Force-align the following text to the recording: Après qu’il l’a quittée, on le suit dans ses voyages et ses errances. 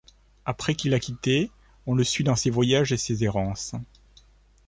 Après 0.45 0.73
qu’il 0.73 0.89
l’a 0.89 0.99
quittée, 0.99 1.51
on 1.85 1.93
le 1.93 2.03
suit 2.03 2.23
dans 2.23 2.35
ses 2.35 2.49
voyages 2.49 2.91
et 2.91 2.97
ses 2.97 3.23
errances. 3.23 3.75